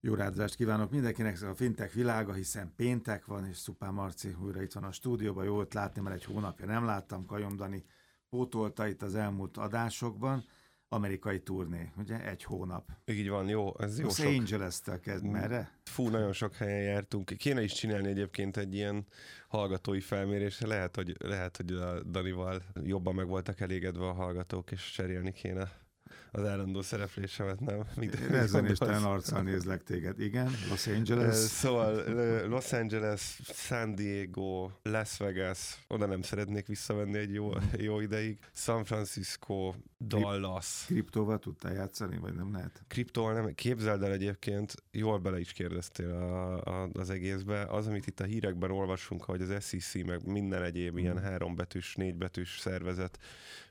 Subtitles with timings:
[0.00, 4.72] Jó rádozást kívánok mindenkinek, a fintek világa, hiszen péntek van, és Szupán Marci újra itt
[4.72, 7.84] van a stúdióban, jó ott látni, mert egy hónapja nem láttam, Kajomdani
[8.28, 10.44] pótolta itt az elmúlt adásokban,
[10.88, 12.28] amerikai turné, ugye?
[12.28, 12.90] Egy hónap.
[13.04, 14.26] Így van, jó, ez jó Los sok.
[14.26, 15.78] Angeles-tel kezd, merre?
[15.84, 17.32] Fú, nagyon sok helyen jártunk.
[17.36, 19.06] Kéne is csinálni egyébként egy ilyen
[19.48, 20.66] hallgatói felmérésre.
[20.66, 25.87] Lehet, hogy, lehet, hogy a Danival jobban meg voltak elégedve a hallgatók, és cserélni kéne
[26.30, 27.84] az állandó szereplésemet, nem?
[27.96, 30.20] Mint, Rezenéstelen arccal nézlek téged.
[30.20, 31.36] Igen, Los Angeles.
[31.36, 32.04] Szóval
[32.48, 38.38] Los Angeles, San Diego, Las Vegas, oda nem szeretnék visszavenni egy jó, jó ideig.
[38.52, 40.84] San Francisco, Dallas.
[40.86, 42.82] Kriptóval tudtál játszani, vagy nem lehet?
[42.88, 47.62] Kriptóval nem, képzeld el egyébként, jól bele is kérdeztél a, a, az egészbe.
[47.62, 51.06] Az, amit itt a hírekben olvasunk, hogy az SEC, meg minden egyéb Hmm.
[51.06, 53.18] ilyen hárombetűs, négybetűs szervezet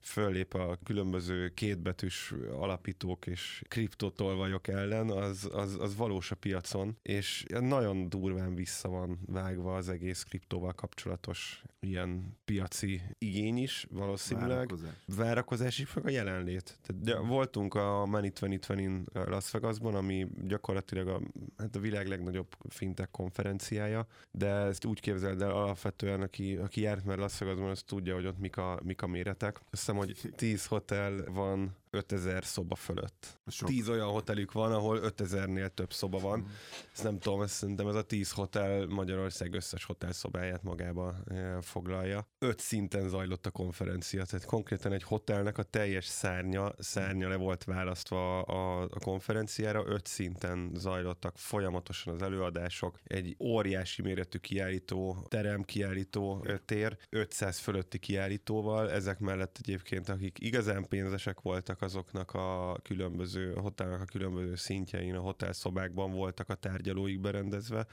[0.08, 7.46] föllép a különböző kétbetűs alapítók és kriptotolvajok ellen, az, az, az valós a piacon, és
[7.60, 14.94] nagyon durván vissza van vágva az egész kriptóval kapcsolatos ilyen piaci igény is, valószínűleg Várakozás.
[15.06, 16.80] várakozás is, a jelenlét.
[16.82, 21.22] Tehát, de voltunk a Money 2020 Las Vegasban, ami gyakorlatilag a,
[21.58, 27.06] hát a világ legnagyobb fintech konferenciája, de ezt úgy képzeld el alapvetően, aki, aki járt
[27.06, 29.56] már Las Vegasban, az tudja, hogy ott mik a, mik a méretek.
[29.56, 33.40] Azt hiszem, hogy 10 hotel van 5000 szoba fölött.
[33.48, 33.68] Sok.
[33.68, 36.48] 10 olyan hotelük van, ahol 5000-nél több szoba van.
[36.94, 42.28] Ezt nem tudom, ezt szerintem ez a 10 hotel Magyarország összes hotelszobáját magába eh, foglalja.
[42.40, 47.64] Öt szinten zajlott a konferencia, tehát konkrétan egy hotelnek a teljes szárnya, szárnya le volt
[47.64, 55.64] választva a, a konferenciára, öt szinten zajlottak folyamatosan az előadások, egy óriási méretű kiállító, terem
[55.64, 62.78] kiállító ö, tér, 500 fölötti kiállítóval, ezek mellett egyébként, akik igazán pénzesek voltak, azoknak a
[62.84, 67.86] különböző hotelnek a különböző szintjein, a hotelszobákban voltak a tárgyalóik berendezve.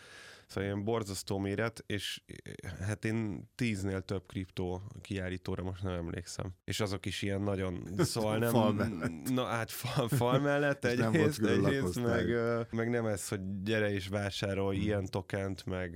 [0.46, 6.54] Szóval ilyen borzasztó méret, és eh, hát én tíznél több kriptó kiállítóra most nem emlékszem.
[6.64, 8.50] És azok is ilyen nagyon, szóval nem...
[8.50, 9.30] Fal mellett.
[9.30, 12.26] Na hát fal, fal mellett egyrészt, egyrészt meg,
[12.70, 15.94] meg nem ez, hogy gyere és vásárolj ilyen tokent, meg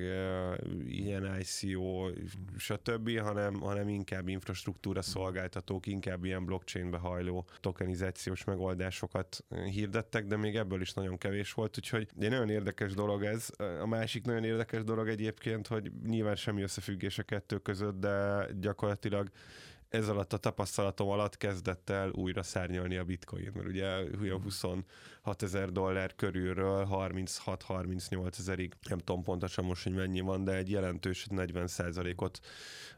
[0.87, 2.10] ilyen ICO,
[2.56, 10.37] stb., hanem, hanem inkább infrastruktúra szolgáltatók, inkább ilyen blockchainbe hajló tokenizációs megoldásokat ö, hirdettek, de
[10.37, 13.50] még ebből is nagyon kevés volt, úgyhogy egy nagyon érdekes dolog ez.
[13.81, 19.28] A másik nagyon érdekes dolog egyébként, hogy nyilván semmi összefüggés a kettő között, de gyakorlatilag
[19.88, 23.87] ez alatt a tapasztalatom alatt kezdett el újra szárnyalni a bitcoin, mert ugye
[24.21, 24.84] olyan 26
[25.38, 31.26] ezer dollár körülről 36-38 ezerig, nem tudom pontosan most, hogy mennyi van, de egy jelentős
[31.31, 31.69] 40
[32.16, 32.41] ot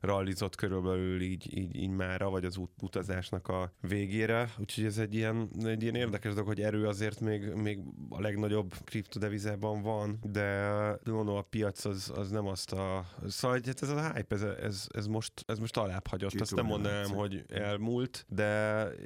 [0.01, 5.15] rallizott körülbelül így, így, így mára, vagy az út, utazásnak a végére, úgyhogy ez egy
[5.15, 10.71] ilyen, egy ilyen érdekes dolog, hogy erő azért még, még a legnagyobb kriptodevizában van, de
[11.05, 13.05] mondom, a piac az, az nem azt a...
[13.29, 16.71] Szóval hát ez a hype, ez, ez, ez, most, ez most alább hagyott, azt nem
[16.83, 17.17] mondanám, látszik.
[17.17, 18.45] hogy elmúlt, de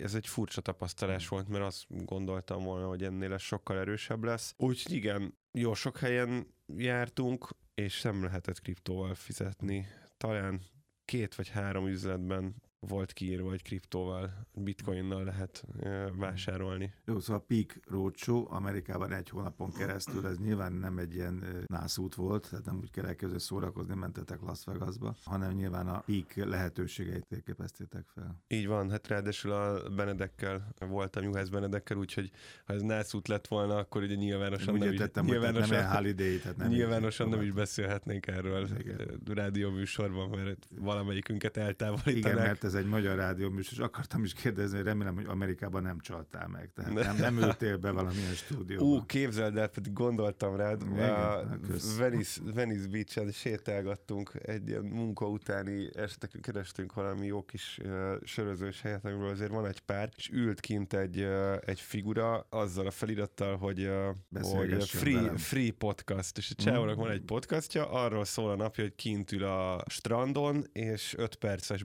[0.03, 4.55] ez egy furcsa tapasztalás volt, mert azt gondoltam volna, hogy ennél ez sokkal erősebb lesz.
[4.57, 6.47] Úgyhogy igen, jó sok helyen
[6.77, 9.87] jártunk, és nem lehetett kriptóval fizetni.
[10.17, 10.61] Talán
[11.05, 12.55] két vagy három üzletben
[12.87, 16.93] volt kiírva, hogy kriptóval, bitcoinnal lehet eh, vásárolni.
[17.05, 22.15] Jó, szóval a Peak Roadshow Amerikában egy hónapon keresztül, ez nyilván nem egy ilyen nászút
[22.15, 27.27] volt, tehát nem úgy kell elkezdeni szórakozni, mentetek Las Vegasba, hanem nyilván a Peak lehetőségeit
[27.27, 28.43] térképeztétek fel.
[28.49, 32.31] Így van, hát ráadásul a Benedekkel voltam, Juhász Benedekkel, úgyhogy
[32.65, 35.91] ha ez nászút lett volna, akkor ugye nyilvánosan Úgy nem is, értettem, nem nyilvánosan, ilyen
[35.91, 39.21] holiday, tehát nem nyilvánosan nem is beszélhetnénk erről Igen.
[39.27, 42.17] rádió műsorban, mert valamelyikünket eltávolítanák.
[42.17, 45.83] Igen, mert ez egy magyar rádió műsor, és akartam is kérdezni, hogy remélem, hogy Amerikában
[45.83, 46.71] nem csaltál meg.
[46.75, 48.85] Tehát nem, nem ültél be valamilyen stúdióba.
[48.85, 50.83] Ú, képzeld el, pedig gondoltam rád.
[50.93, 51.97] Igen, a kösz.
[51.97, 58.81] Venice, Venice Beach-en sétálgattunk, egy ilyen munka utáni este kerestünk valami jó kis uh, sörözős
[58.81, 62.91] helyet, amiről azért van egy pár, és ült kint egy, uh, egy figura azzal a
[62.91, 65.37] felirattal, hogy, uh, hogy free, velem.
[65.37, 67.01] free podcast, és a csávónak Mm.
[67.01, 71.83] van egy podcastja, arról szól a napja, hogy kint ül a strandon, és 5 perces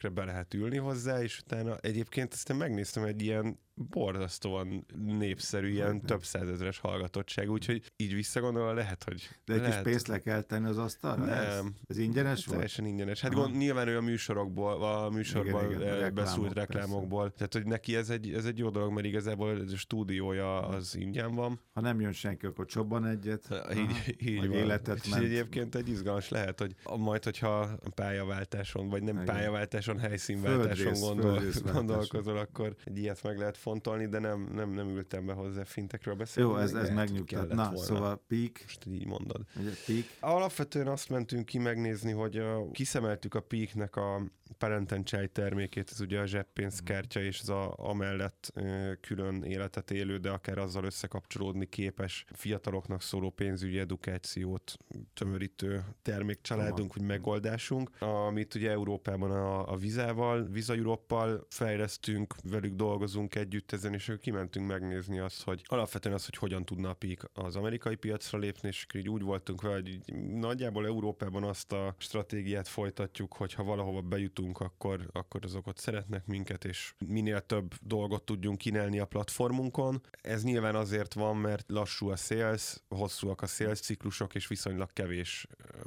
[0.00, 3.58] beszélgetésekre be lehet ülni hozzá, és utána egyébként aztán megnéztem egy ilyen
[3.88, 9.84] borzasztóan népszerű, ilyen több százezres hallgatottság, úgyhogy így visszagondolva lehet, hogy De egy kis lehet,
[9.84, 11.24] pénzt le kell tenni az asztalra?
[11.24, 11.36] Nem.
[11.36, 12.52] Ez, ez ingyenes volt?
[12.58, 13.20] Teljesen ingyenes.
[13.20, 13.40] Hát Aha.
[13.42, 17.30] gond, nyilván ő a műsorokból, a műsorban Igen, igen, a igen, reklámok, beszúlt reklámokból.
[17.30, 20.96] Tehát, hogy neki ez egy, ez egy jó dolog, mert igazából ez a stúdiója az
[20.96, 21.60] ingyen van.
[21.72, 23.46] Ha nem jön senki, akkor csobban egyet.
[23.50, 23.72] Aha.
[23.74, 24.56] Így, így Vagy van.
[24.56, 25.24] életet És ment.
[25.24, 29.24] egyébként egy izgalmas lehet, hogy majd, hogyha pályaváltáson, vagy nem Igen.
[29.24, 31.40] pályaváltáson, helyszínváltáson Földrész- gondol,
[31.72, 36.14] gondolkozol, akkor egy ilyet meg lehet megfontolni, de nem, nem, nem ültem be hozzá fintekről
[36.14, 36.50] beszélni.
[36.50, 37.48] Jó, ez, ez megnyugtat.
[37.48, 37.78] Na, volna.
[37.78, 38.60] szóval peak.
[38.62, 39.44] Most így mondod.
[39.56, 40.04] Ugye, peak.
[40.20, 44.22] Alapvetően azt mentünk ki megnézni, hogy a, kiszemeltük a peaknek a
[44.58, 48.52] parent and child termékét, ez ugye a zseppénzkártya, és ez a, amellett
[49.00, 54.76] külön életet élő, de akár azzal összekapcsolódni képes fiataloknak szóló pénzügyi edukációt
[55.14, 63.34] tömörítő termékcsaládunk, vagy megoldásunk, amit ugye Európában a, a Vizával, Visa Europpal fejlesztünk, velük dolgozunk
[63.34, 67.56] együtt ezen, és kimentünk megnézni azt, hogy alapvetően az, hogy hogyan tudna a PIK az
[67.56, 70.00] amerikai piacra lépni, és így úgy voltunk vele, hogy
[70.30, 76.26] nagyjából Európában azt a stratégiát folytatjuk, hogy ha valahova bejutunk, akkor, akkor azok ott szeretnek
[76.26, 80.02] minket, és minél több dolgot tudjunk kínálni a platformunkon.
[80.22, 85.46] Ez nyilván azért van, mert lassú a sales, hosszúak a sales ciklusok, és viszonylag kevés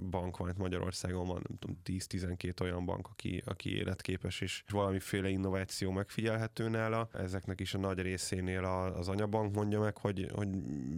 [0.10, 5.92] bank van, Magyarországon van, nem tudom, 10-12 olyan bank, aki, aki életképes, és valamiféle innováció
[5.92, 7.10] megfigyelhető nála.
[7.14, 8.64] Ezeknek is a nagy részénél
[8.96, 10.48] az anyabank mondja meg, hogy, hogy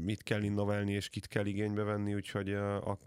[0.04, 2.54] mit kell innoválni, és kit kell igénybe venni, úgyhogy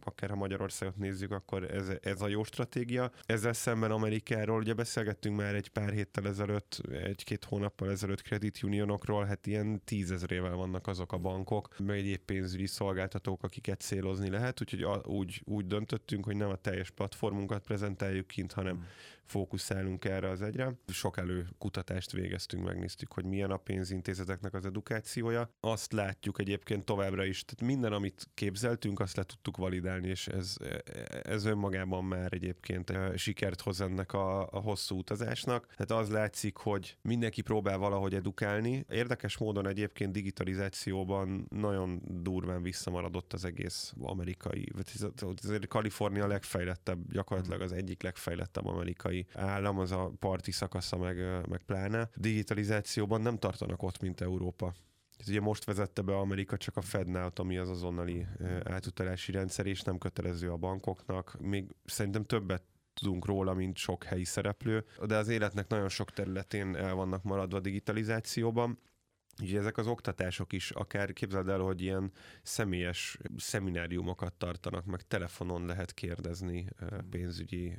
[0.04, 3.10] akár ha Magyarországot nézzük, akkor ez, ez a jó stratégia.
[3.26, 3.90] Ezzel szemben
[4.38, 9.84] Amerikáról ugye beszélgettünk már egy pár héttel ezelőtt, egy-két hónappal ezelőtt Credit Unionokról, hát ilyen
[9.84, 15.42] tízezrével vannak azok a bankok, meg egyéb pénzügyi szolgáltatók, akiket célozni lehet, úgyhogy a, úgy,
[15.44, 18.86] úgy döntöttünk, hogy nem a teljes platformunkat prezentáljuk kint, hanem hmm
[19.28, 20.74] fókuszálunk erre az egyre.
[20.86, 25.50] Sok előkutatást végeztünk, megnéztük, hogy milyen a pénzintézeteknek az edukációja.
[25.60, 30.56] Azt látjuk egyébként továbbra is, tehát minden, amit képzeltünk, azt le tudtuk validálni, és ez,
[31.22, 35.66] ez önmagában már egyébként sikert hoz ennek a, a hosszú utazásnak.
[35.76, 38.84] Tehát az látszik, hogy mindenki próbál valahogy edukálni.
[38.88, 47.72] Érdekes módon egyébként digitalizációban nagyon durván visszamaradott az egész amerikai, vagy Kalifornia legfejlettebb, gyakorlatilag az
[47.72, 51.16] egyik legfejlettebb amerikai állam, az a parti szakasza meg,
[51.48, 52.10] meg pláne.
[52.14, 54.74] Digitalizációban nem tartanak ott, mint Európa.
[55.18, 58.26] Ez ugye most vezette be Amerika csak a FedNow, ami az azonnali
[58.64, 61.36] átutalási rendszer, és nem kötelező a bankoknak.
[61.40, 62.62] Még szerintem többet
[62.98, 67.60] tudunk róla, mint sok helyi szereplő, de az életnek nagyon sok területén el vannak maradva
[67.60, 68.78] digitalizációban.
[69.42, 72.12] Ugye ezek az oktatások is, akár képzeld el, hogy ilyen
[72.42, 76.68] személyes szemináriumokat tartanak, meg telefonon lehet kérdezni
[77.10, 77.74] pénzügyi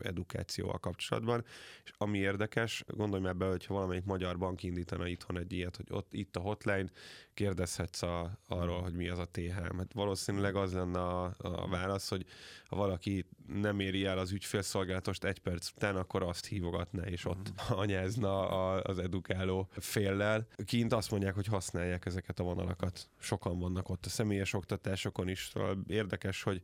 [0.00, 1.44] edukációval kapcsolatban,
[1.84, 5.86] és ami érdekes, gondolj már be, hogyha valamelyik magyar bank indítana itthon egy ilyet, hogy
[5.90, 6.90] ott itt a hotline,
[7.34, 9.52] kérdezhetsz a, arról, hogy mi az a TH.
[9.52, 12.26] Hát valószínűleg az lenne a, a válasz, hogy
[12.68, 17.50] ha valaki nem éri el az ügyfélszolgálatost egy perc után, akkor azt hívogatná, és ott
[17.50, 17.76] mm.
[17.82, 20.46] anyázna a, az edukáló féllel.
[20.64, 23.08] Kint azt mondják, hogy használják ezeket a vonalakat.
[23.18, 25.50] Sokan vannak ott a személyes oktatásokon is.
[25.52, 26.62] Szóval érdekes, hogy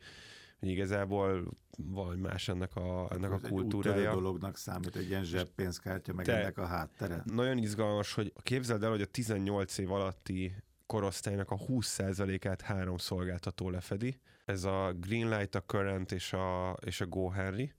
[0.58, 4.08] hogy igazából valami más ennek a, ennek a kultúrája.
[4.08, 7.22] Egy dolognak számít egy ilyen zseppénzkártya, meg Te ennek a háttere.
[7.24, 10.54] Nagyon izgalmas, hogy képzeld el, hogy a 18 év alatti
[10.86, 14.20] korosztálynak a 20%-át három szolgáltató lefedi.
[14.44, 17.72] Ez a Greenlight, a Current és a, és a GoHenry.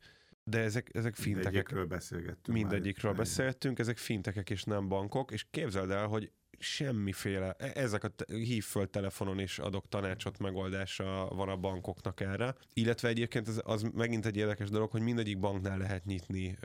[0.44, 1.44] De ezek, ezek fintekek.
[1.44, 2.58] Mindegyikről beszélgettünk.
[2.58, 3.20] Mindegyikről már.
[3.20, 8.64] beszéltünk, ezek fintekek és nem bankok, és képzeld el, hogy semmiféle, e, ezek a hív
[8.64, 12.56] föl telefonon és adok tanácsot, megoldása van a bankoknak erre.
[12.74, 16.58] Illetve egyébként az, az megint egy érdekes dolog, hogy mindegyik banknál lehet nyitni,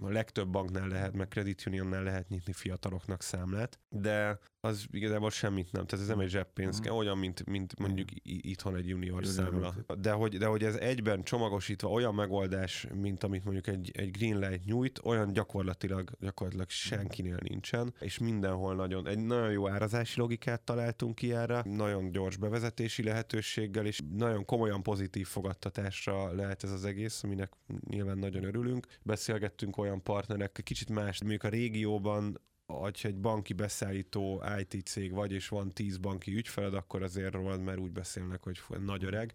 [0.00, 5.72] a legtöbb banknál lehet, meg Credit Unionnál lehet nyitni fiataloknak számlát, de az igazából semmit
[5.72, 5.86] nem.
[5.86, 6.96] Tehát ez nem egy zseppénz, uh-huh.
[6.96, 9.74] olyan, mint, mint mondjuk itthon egy junior számla.
[9.98, 14.64] De hogy, de hogy ez egyben csomagosítva olyan megoldás, mint amit mondjuk egy, egy Greenlight
[14.64, 21.14] nyújt, olyan gyakorlatilag, gyakorlatilag senkinél nincsen, és mindenhol nagyon, egy nagyon jó árazási logikát találtunk
[21.14, 27.22] ki erre, nagyon gyors bevezetési lehetőséggel, és nagyon komolyan pozitív fogadtatásra lehet ez az egész,
[27.22, 27.52] aminek
[27.88, 28.86] nyilván nagyon örülünk.
[29.02, 32.40] Beszélgettünk olyan partnerek, kicsit más, mondjuk a régióban
[32.72, 37.60] hogyha egy banki beszállító IT cég vagy, és van 10 banki ügyfeled, akkor azért van,
[37.60, 39.32] mert úgy beszélnek, hogy nagy öreg.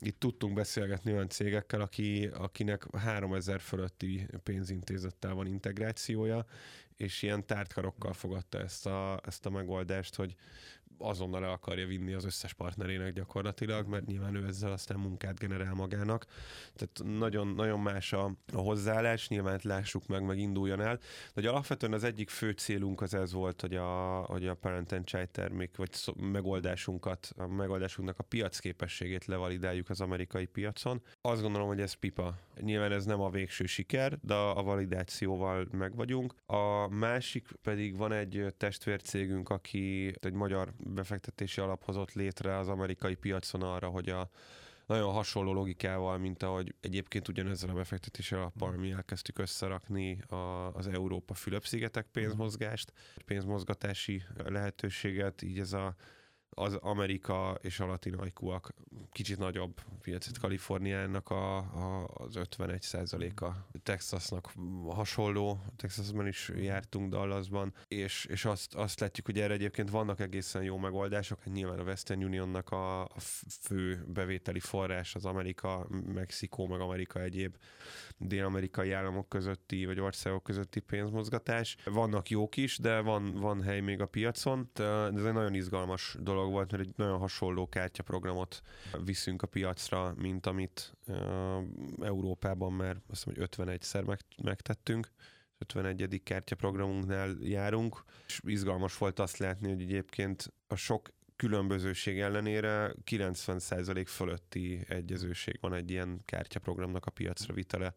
[0.00, 6.46] Itt tudtunk beszélgetni olyan cégekkel, aki, akinek 3000 fölötti pénzintézettel van integrációja,
[6.98, 10.36] és ilyen tártkarokkal fogadta ezt a, ezt a megoldást, hogy
[10.98, 15.74] azonnal el akarja vinni az összes partnerének gyakorlatilag, mert nyilván ő ezzel aztán munkát generál
[15.74, 16.26] magának.
[16.74, 20.96] Tehát nagyon, nagyon más a, a hozzáállás, nyilván lássuk meg, meg induljon el.
[20.96, 24.92] De hogy alapvetően az egyik fő célunk az ez volt, hogy a, hogy a Parent
[24.92, 31.02] and Child termék, vagy szó, megoldásunkat, a megoldásunknak a piacképességét levalidáljuk az amerikai piacon.
[31.20, 32.38] Azt gondolom, hogy ez pipa.
[32.60, 36.34] Nyilván ez nem a végső siker, de a validációval meg vagyunk.
[36.46, 43.14] A másik pedig van egy testvércégünk, aki egy magyar befektetési alap hozott létre az amerikai
[43.14, 44.30] piacon arra, hogy a,
[44.88, 50.34] nagyon hasonló logikával, mint ahogy egyébként ugyanezzel a befektetési alappal mi elkezdtük összerakni a,
[50.74, 52.92] az Európa Fülöp-szigetek pénzmozgást,
[53.24, 55.94] pénzmozgatási lehetőséget, így ez a
[56.50, 58.74] az Amerika és a latin ajkúak
[59.12, 62.86] kicsit nagyobb piacot Kaliforniának a, a, az 51
[63.34, 63.46] a
[63.82, 64.52] Texasnak
[64.88, 70.62] hasonló, Texasban is jártunk Dallasban, és, és azt, azt látjuk, hogy erre egyébként vannak egészen
[70.62, 73.20] jó megoldások, hát nyilván a Western Unionnak a, a
[73.60, 77.56] fő bevételi forrás az Amerika, Mexikó, meg Amerika egyéb
[78.18, 81.76] dél-amerikai államok közötti, vagy országok közötti pénzmozgatás.
[81.84, 86.16] Vannak jók is, de van, van hely még a piacon, de ez egy nagyon izgalmas
[86.20, 88.62] dolog volt, mert egy nagyon hasonló kártyaprogramot
[89.04, 90.96] viszünk a piacra, mint amit
[92.00, 95.08] Európában már azt mondom, hogy 51-szer meg, megtettünk.
[95.58, 96.20] 51.
[96.24, 104.80] kártyaprogramunknál járunk, és izgalmas volt azt látni, hogy egyébként a sok különbözőség ellenére 90% fölötti
[104.88, 107.94] egyezőség van egy ilyen kártyaprogramnak a piacra vitele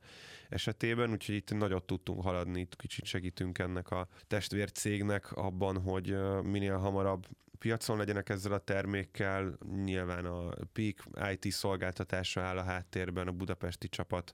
[0.50, 6.78] esetében, úgyhogy itt nagyot tudtunk haladni, itt kicsit segítünk ennek a testvércégnek abban, hogy minél
[6.78, 7.28] hamarabb
[7.62, 9.58] piacon legyenek ezzel a termékkel.
[9.84, 11.04] Nyilván a Peak
[11.34, 14.34] IT szolgáltatása áll a háttérben, a budapesti csapat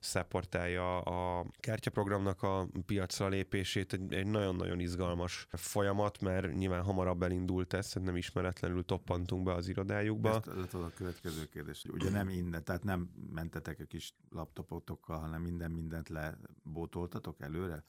[0.00, 3.92] szeportálja a kártyaprogramnak a piacra lépését.
[3.92, 9.68] Egy, egy nagyon-nagyon izgalmas folyamat, mert nyilván hamarabb elindult ez, nem ismeretlenül toppantunk be az
[9.68, 10.30] irodájukba.
[10.34, 11.84] Ezt lett a következő kérdés.
[11.92, 17.84] Ugye nem innen, tehát nem mentetek a kis laptopotokkal, hanem minden mindent lebótoltatok előre?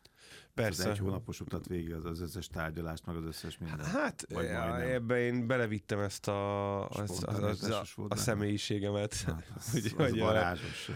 [0.53, 0.83] Persze.
[0.83, 3.85] Az egy hónapos utat végig az, az összes tárgyalást, meg az összes minden.
[3.85, 4.25] Hát
[4.81, 9.15] ebbe én belevittem ezt a, az, az, az, a, a személyiségemet.
[9.15, 10.89] Hát, az, Úgy, az varázsos.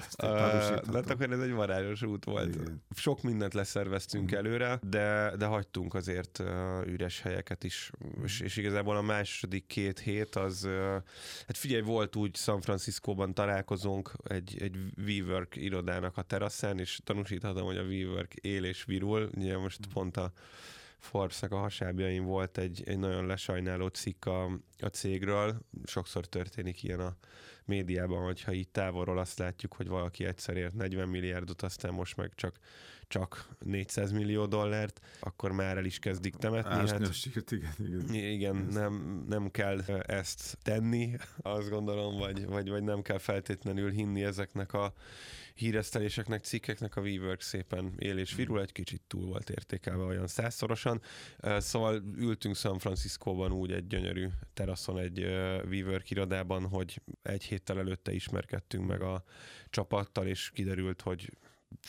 [0.94, 2.56] hát akkor ez egy varázsos út volt.
[2.56, 2.84] Igen.
[2.96, 4.36] Sok mindent leszerveztünk mm.
[4.36, 6.44] előre, de, de hagytunk azért
[6.86, 8.24] üres helyeket is, mm.
[8.24, 10.68] és, és igazából a második két hét az,
[11.48, 17.66] hát figyelj, volt úgy San Franciscóban találkozunk egy, egy WeWork irodának a teraszán, és tanúsíthatom,
[17.66, 19.30] hogy a WeWork él és virul.
[19.36, 19.92] Ugye most mm.
[19.94, 20.32] pont a
[21.00, 24.46] forbes a hasábjain volt egy, egy nagyon lesajnáló cikk a,
[24.80, 25.60] a cégről.
[25.86, 27.18] Sokszor történik ilyen a
[27.68, 32.32] médiában, hogyha itt távolról azt látjuk, hogy valaki egyszer ért 40 milliárdot, aztán most meg
[32.36, 32.60] csak,
[33.08, 36.70] csak 400 millió dollárt, akkor már el is kezdik temetni.
[36.92, 37.00] hát,
[37.52, 38.32] igen, igen.
[38.32, 44.24] igen nem, nem kell ezt tenni, azt gondolom, vagy, vagy, vagy nem kell feltétlenül hinni
[44.24, 44.94] ezeknek a
[45.58, 51.02] híreszteléseknek, cikkeknek a WeWork szépen él és virul, egy kicsit túl volt értékelve olyan százszorosan.
[51.58, 55.20] Szóval ültünk San Franciscóban úgy egy gyönyörű teraszon egy
[55.70, 59.24] WeWork irodában, hogy egy héttel előtte ismerkedtünk meg a
[59.70, 61.38] csapattal, és kiderült, hogy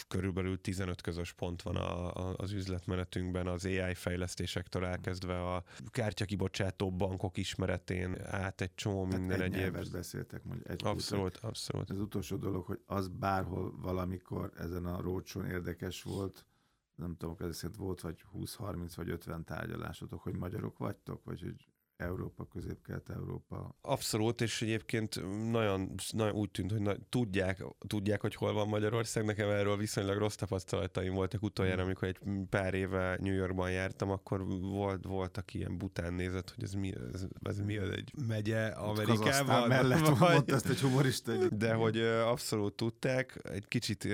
[0.09, 6.93] körülbelül 15 közös pont van a, a, az üzletmenetünkben, az AI fejlesztésektől elkezdve a kártyakibocsátó
[6.93, 9.91] bankok ismeretén át egy csomó hát minden egy egyéb.
[9.91, 11.49] beszéltek, mondjuk egy Abszolút, kultúr.
[11.49, 11.91] abszolút.
[11.91, 16.47] Az utolsó dolog, hogy az bárhol valamikor ezen a rócson érdekes volt,
[16.95, 21.69] nem tudom, ez szerint volt vagy 20-30 vagy 50 tárgyalásotok, hogy magyarok vagytok, vagy hogy
[21.99, 23.77] Európa, közép-kelet-európa.
[23.81, 29.25] Abszolút, és egyébként nagyon, nagyon úgy tűnt, hogy na, tudják, tudják, hogy hol van Magyarország.
[29.25, 31.87] Nekem erről viszonylag rossz tapasztalataim voltak utoljára, hmm.
[31.87, 32.19] amikor egy
[32.51, 37.27] pár éve New Yorkban jártam, akkor volt, voltak ilyen bután nézet, hogy ez mi, ez,
[37.43, 39.69] ez mi az egy megye Amerikában.
[39.69, 41.49] mellett vagy, ezt egy humorista.
[41.49, 44.09] De hogy abszolút tudták, egy kicsit,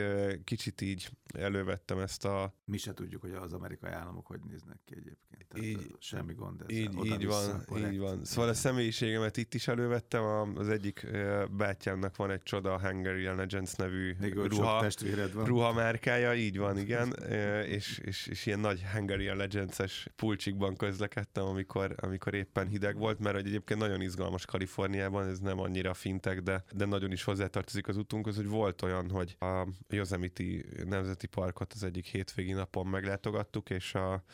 [0.44, 2.54] kicsit így elővettem ezt a...
[2.64, 5.48] Mi se tudjuk, hogy az amerikai államok hogy néznek ki egyébként.
[5.48, 6.76] Tehát így, semmi gond ezzel.
[6.76, 7.92] Így, így van, korrekt.
[7.92, 8.24] így van.
[8.24, 11.06] Szóval a személyiségemet itt is elővettem, az egyik
[11.50, 14.86] bátyámnak van egy csoda Hungarian Legends nevű Még ruha,
[15.32, 15.44] van.
[15.44, 17.12] ruha márkája, így van, igen,
[17.76, 23.36] és, és, és ilyen nagy Hungarian Legends-es pulcsikban közlekedtem, amikor, amikor éppen hideg volt, mert
[23.36, 28.36] egyébként nagyon izgalmas Kaliforniában, ez nem annyira fintek, de, de nagyon is hozzátartozik az utunkhoz,
[28.36, 30.42] hogy volt olyan, hogy a Yosemite
[30.84, 34.24] Nemzeti Parkot az egyik hétvégi napon meglátogattuk, és a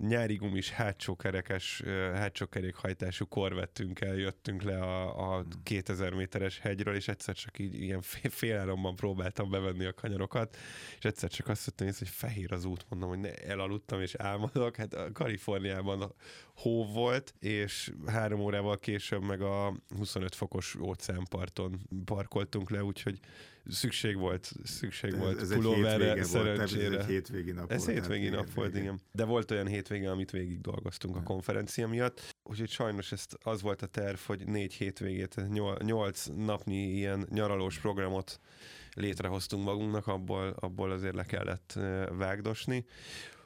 [0.00, 1.82] nyári gumis hátsó kerekes,
[2.14, 8.02] hátsó kerékhajtású korvettünkkel jöttünk le a, a 2000 méteres hegyről, és egyszer csak így ilyen
[8.22, 10.56] féláramban próbáltam bevenni a kanyarokat,
[10.98, 14.76] és egyszer csak azt mondtam, hogy fehér az út, mondom, hogy ne, elaludtam és álmodok,
[14.76, 16.14] hát a Kaliforniában
[16.56, 23.18] hó volt, és három órával később meg a 25 fokos óceánparton parkoltunk le, úgyhogy
[23.68, 26.88] szükség volt, szükség ez, volt ez pulóverre, szerencsére.
[26.88, 27.98] Volt, ez egy hétvégi nap ez volt.
[27.98, 29.00] Ez hétvégi nap volt, igen.
[29.12, 33.82] De volt olyan hétvége, amit végig dolgoztunk a konferencia miatt, úgyhogy sajnos ezt az volt
[33.82, 35.48] a terv, hogy négy hétvégét,
[35.78, 38.40] nyolc napnyi ilyen nyaralós programot
[38.94, 41.78] létrehoztunk magunknak, abból, abból azért le kellett
[42.10, 42.84] vágdosni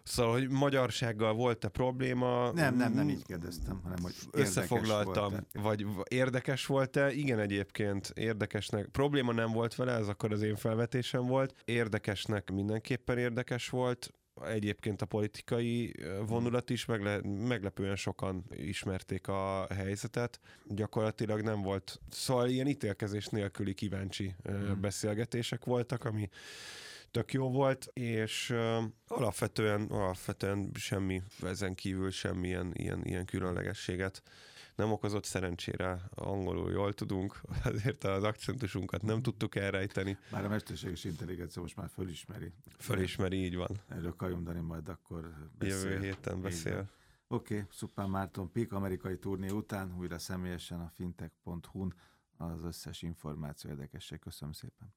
[0.05, 2.53] Szóval, hogy magyarsággal volt-e probléma?
[2.53, 5.61] Nem, nem, nem így kérdeztem, hanem hogy Összefoglaltam, volt-e.
[5.61, 7.13] vagy érdekes volt-e?
[7.13, 8.87] Igen, egyébként érdekesnek.
[8.87, 11.55] Probléma nem volt vele, ez akkor az én felvetésem volt.
[11.65, 14.13] Érdekesnek mindenképpen érdekes volt.
[14.47, 15.95] Egyébként a politikai
[16.27, 20.41] vonulat is megle- meglepően sokan ismerték a helyzetet.
[20.69, 24.81] Gyakorlatilag nem volt, szóval ilyen ítélkezés nélküli kíváncsi hmm.
[24.81, 26.29] beszélgetések voltak, ami
[27.15, 34.23] tök jó volt, és uh, alapvetően, alapvetően semmi, ezen kívül semmilyen ilyen, ilyen különlegességet
[34.75, 37.41] nem okozott szerencsére, angolul jól tudunk,
[37.73, 40.19] azért az akcentusunkat nem tudtuk elrejteni.
[40.31, 42.53] Már a mesterséges intelligencia most már fölismeri.
[42.79, 43.81] Fölismeri, így van.
[43.89, 45.91] Erről Kajundani majd akkor beszél.
[45.91, 46.91] Jövő héten beszél.
[47.29, 51.95] Oké, okay, Szupán Márton Pik amerikai turné után újra személyesen a fintech.hu-n
[52.37, 54.19] az összes információ érdekesség.
[54.19, 54.93] Köszönöm szépen.